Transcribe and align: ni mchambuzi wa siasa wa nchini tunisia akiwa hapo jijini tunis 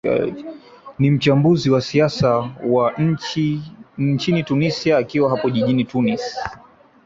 ni 0.99 1.11
mchambuzi 1.11 1.69
wa 1.69 1.81
siasa 1.81 2.29
wa 2.65 2.93
nchini 3.97 4.43
tunisia 4.43 4.97
akiwa 4.97 5.29
hapo 5.29 5.49
jijini 5.49 5.85
tunis 5.85 6.35